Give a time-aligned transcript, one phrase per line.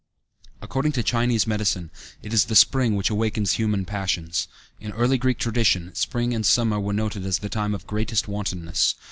[0.63, 1.91] According to Chinese medicine,
[2.23, 4.47] it is the spring which awakens human passions.
[4.79, 8.95] In early Greek tradition, spring and summer were noted as the time of greatest wantonness.